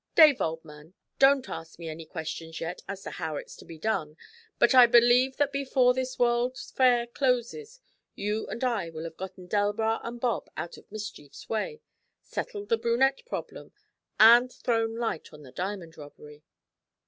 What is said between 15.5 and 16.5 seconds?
diamond robbery.'